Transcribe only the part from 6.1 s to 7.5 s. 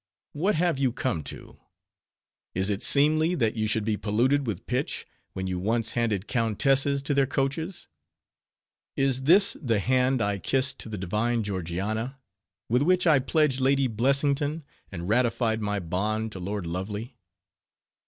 countesses to their